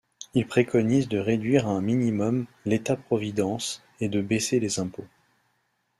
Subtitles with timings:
[0.33, 5.05] Il préconise de réduire à un minimum l’État-providence et de baisser les impôts.